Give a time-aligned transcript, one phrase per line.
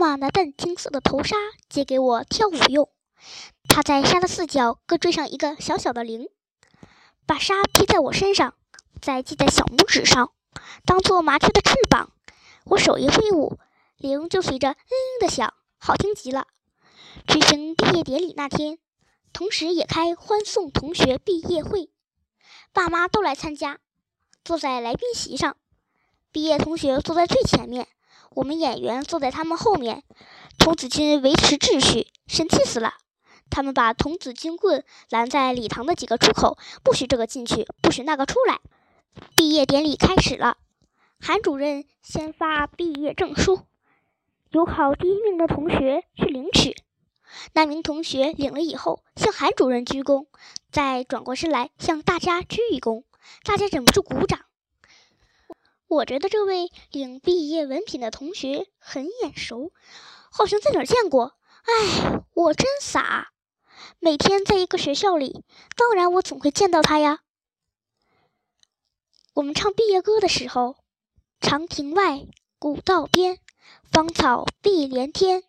[0.00, 1.36] 妈妈拿淡青色的头纱
[1.68, 2.88] 借给我跳舞用。
[3.68, 6.30] 她在纱的四角各缀上一个小小的铃，
[7.26, 8.54] 把纱披在我身上，
[9.02, 10.32] 再系在小拇指上，
[10.86, 12.12] 当做麻雀的翅膀。
[12.64, 13.58] 我手一挥舞，
[13.98, 16.46] 铃就随着嗯“嗯”的响，好听极了。
[17.28, 18.78] 举行毕业典礼那天，
[19.34, 21.90] 同时也开欢送同学毕业会，
[22.72, 23.80] 爸妈都来参加，
[24.42, 25.58] 坐在来宾席上。
[26.32, 27.86] 毕业同学坐在最前面，
[28.34, 30.04] 我们演员坐在他们后面。
[30.58, 32.94] 童子军维持秩序，神气死了。
[33.48, 38.60] 他们把童子军棍拦在礼堂的几个出口，不许这个进去，不许那个出来。
[39.34, 40.58] 毕业典礼开始了，
[41.18, 43.62] 韩主任先发毕业证书，
[44.50, 46.76] 有考第一名的同学去领取。
[47.54, 50.26] 那名同学领了以后，向韩主任鞠躬，
[50.70, 53.02] 再转过身来向大家鞠一躬，
[53.44, 54.40] 大家忍不住鼓掌。
[55.90, 59.72] 我觉得这位领毕业文凭的同学很眼熟，
[60.30, 61.36] 好像在哪儿见过。
[61.64, 63.32] 哎，我真傻，
[63.98, 65.44] 每天在一个学校里，
[65.76, 67.22] 当然我总会见到他呀。
[69.34, 70.76] 我们唱毕业歌的时候，
[71.40, 72.24] 长亭外，
[72.60, 73.40] 古道边，
[73.90, 75.42] 芳草碧连天。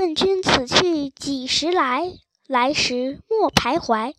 [0.00, 2.18] 问君此去几时来？
[2.48, 4.14] 来时莫徘徊。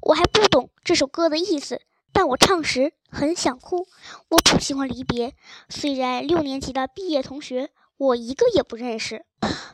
[0.00, 1.82] 我还不懂这首歌的意思。
[2.12, 3.86] 但我唱时很想哭，
[4.28, 5.34] 我不喜欢离别。
[5.68, 9.24] 虽然六年级的毕业同学我一个也不认识，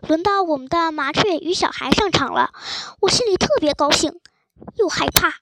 [0.06, 2.52] 轮到我们的麻雀与小孩上场了，
[3.00, 4.20] 我心里特别高兴，
[4.76, 5.34] 又害怕。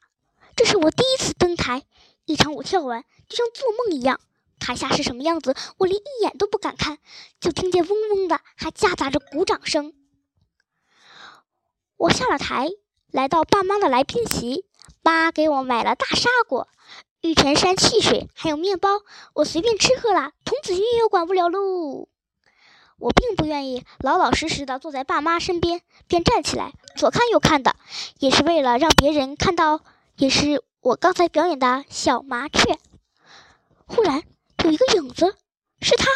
[0.55, 1.84] 这是我第一次登台，
[2.25, 4.20] 一场舞跳完就像做梦一样。
[4.58, 6.98] 台下是什么样子，我连一眼都不敢看，
[7.41, 9.92] 就听见嗡嗡的，还夹杂着鼓掌声。
[11.97, 12.69] 我下了台，
[13.10, 14.66] 来到爸妈的来宾席，
[15.02, 16.68] 妈给我买了大沙果。
[17.22, 18.88] 玉泉山汽水还有面包，
[19.34, 22.08] 我随便吃喝了，童子军也管不了喽。
[22.98, 27.76] 我并不愿意老老实实的坐在爸妈身边，便站起来左看右看的，
[28.18, 29.80] 也是为了让别人看到，
[30.16, 32.78] 也是我刚才表演的小麻雀。
[33.86, 34.22] 忽然
[34.64, 35.36] 有一个影子，
[35.80, 36.06] 是他，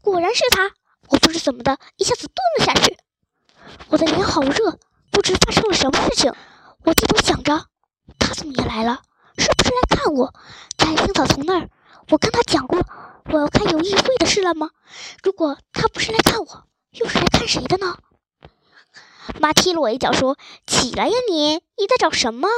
[0.00, 0.70] 果然是他，
[1.08, 2.96] 我不知怎么的，一下子蹲了下去。
[3.88, 4.78] 我的脸好热，
[5.10, 6.32] 不知发生了什么事情。
[6.84, 7.66] 我低头想着，
[8.18, 9.02] 他怎么也来了？
[9.36, 10.32] 是不是来看我？
[10.76, 11.70] 在青草丛那儿，
[12.10, 12.80] 我跟他讲过
[13.26, 14.70] 我要看游艺会的事了吗？
[15.22, 17.98] 如果他不是来看我，又是来看谁的呢？
[19.40, 22.48] 妈踢了我一脚，说：“起来呀，你你在找什么？”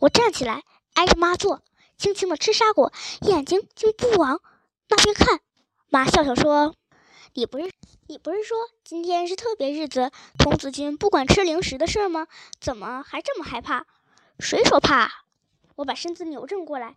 [0.00, 0.62] 我站起来，
[0.94, 1.62] 挨着妈坐，
[1.98, 2.92] 轻轻的吃沙果，
[3.22, 4.40] 眼睛竟不往
[4.88, 5.40] 那边看。
[5.88, 6.74] 妈笑笑说
[7.34, 7.72] ：“你不是
[8.06, 12.28] 你不是说今天是特别日子，童子军不管吃零食的事吗？
[12.60, 13.86] 怎么还这么害怕？
[14.40, 15.24] 谁说怕？”
[15.76, 16.96] 我把身子扭正过来，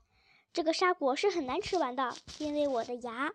[0.52, 3.34] 这个沙果是很难吃完的，因为我的牙。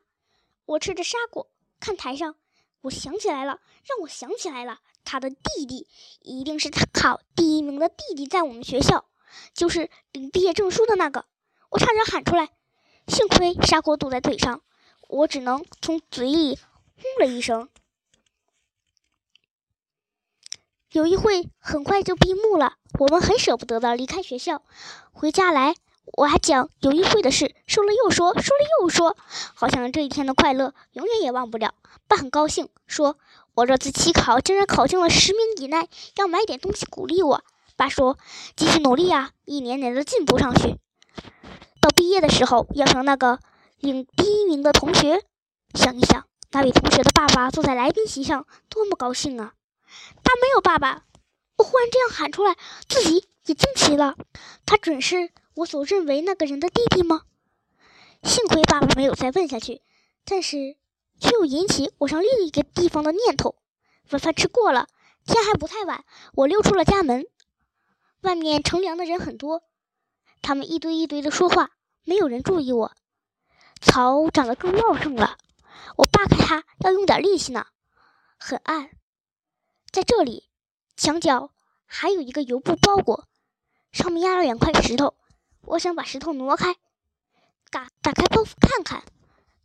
[0.66, 1.48] 我吃着沙果，
[1.80, 2.34] 看台上，
[2.82, 5.86] 我想起来了，让我想起来了，他的弟弟
[6.20, 9.06] 一定是他考第一名的弟弟，在我们学校，
[9.54, 11.24] 就是领毕业证书的那个。
[11.70, 12.50] 我差点喊出来，
[13.06, 14.62] 幸亏沙果堵在腿上，
[15.08, 17.68] 我只能从嘴里哼了一声。
[20.90, 24.62] 有一会很快就闭幕了，我们很舍不得的离开学校，
[25.12, 25.74] 回家来，
[26.16, 29.14] 我还讲有一会的事，说了又说，说了又说，
[29.54, 31.74] 好像这一天的快乐永远也忘不了。
[32.06, 33.18] 爸很高兴，说
[33.54, 37.44] 我这次期考竟然考进了十名以内，要买点东西鼓励我。
[37.76, 38.16] 爸说
[38.56, 40.78] 继续努力啊，一年年的进步上去，
[41.82, 43.40] 到毕业的时候要上那个
[43.78, 45.22] 领第一名的同学。
[45.74, 49.52] 想一想，那位同学的爸爸坐在来宾席上，多么高兴啊！
[50.22, 51.04] 他没有爸爸，
[51.56, 52.56] 我忽然这样喊出来，
[52.88, 54.16] 自己也惊奇了。
[54.66, 57.22] 他准是我所认为那个人的弟弟吗？
[58.22, 59.82] 幸亏爸爸没有再问下去，
[60.24, 60.76] 但是
[61.20, 63.56] 却又引起我上另一个地方的念头。
[64.10, 64.88] 晚饭吃过了，
[65.26, 67.26] 天还不太晚，我溜出了家门。
[68.22, 69.62] 外面乘凉的人很多，
[70.42, 71.70] 他们一堆一堆的说话，
[72.04, 72.92] 没有人注意我。
[73.80, 75.36] 草长得更茂盛了，
[75.96, 77.66] 我扒开它要用点力气呢，
[78.36, 78.90] 很暗。
[79.90, 80.48] 在这里，
[80.96, 81.50] 墙角
[81.86, 83.26] 还有一个油布包裹，
[83.90, 85.14] 上面压了两块石头。
[85.62, 86.76] 我想把石头挪开，
[87.70, 89.04] 打打开包袱看看，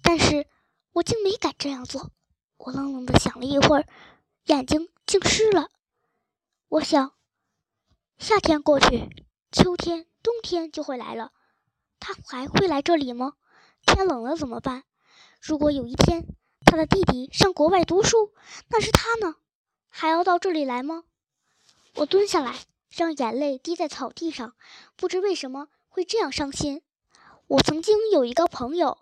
[0.01, 0.47] 但是
[0.93, 2.11] 我竟没敢这样做。
[2.57, 3.85] 我愣愣的想了一会儿，
[4.45, 5.69] 眼睛竟湿了。
[6.69, 7.13] 我想，
[8.17, 9.09] 夏天过去，
[9.51, 11.33] 秋天、冬天就会来了，
[11.99, 13.33] 他还会来这里吗？
[13.85, 14.85] 天冷了怎么办？
[15.41, 16.25] 如果有一天
[16.65, 18.33] 他的弟弟上国外读书，
[18.69, 19.35] 那是他呢？
[19.95, 21.03] 还要到这里来吗？
[21.97, 24.55] 我蹲下来，让眼泪滴在草地上，
[24.95, 26.81] 不知为什么会这样伤心。
[27.45, 28.97] 我曾经有一个朋友，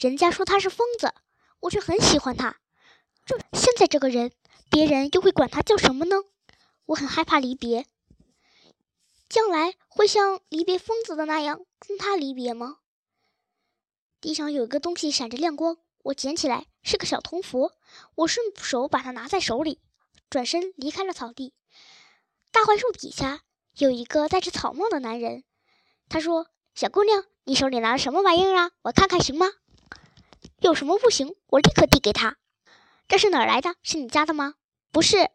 [0.00, 1.14] 人家说他是疯子，
[1.60, 2.56] 我却很喜欢他。
[3.52, 4.32] 现在这个人，
[4.68, 6.16] 别人又会管他叫什么呢？
[6.86, 7.86] 我很害怕离别，
[9.28, 12.78] 将来会像离别疯子的那样跟他离别吗？
[14.20, 17.74] 地上有一个东西闪着亮光，我捡起来，是个小铜佛。
[18.16, 19.80] 我顺手把它拿在手里，
[20.32, 21.52] 转身离开了草地。
[22.52, 23.42] 大槐树底下
[23.76, 25.44] 有一个戴着草帽的男人，
[26.08, 28.70] 他说：“小姑娘，你手里拿的什么玩意儿啊？
[28.80, 29.46] 我看看行吗？”
[30.58, 31.36] 有什么不行？
[31.48, 32.38] 我立刻递给他。
[33.08, 33.74] 这是哪儿来的？
[33.82, 34.54] 是你家的吗？
[34.90, 35.28] 不是。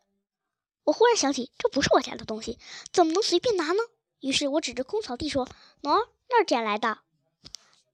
[0.85, 2.57] 我忽然想起，这不是我家的东西，
[2.91, 3.83] 怎么能随便拿呢？
[4.19, 5.47] 于是我指着空草地说
[5.83, 6.97] ：“喏，那儿捡来的。”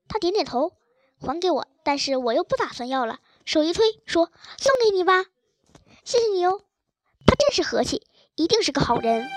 [0.08, 0.72] 他点点头，
[1.20, 1.68] 还给我。
[1.84, 5.26] 但是我又不打算要了，手一推，说：“送给你吧，
[6.06, 6.62] 谢谢你哦。”
[7.26, 8.02] 他真是和气，
[8.36, 9.28] 一定是个好人。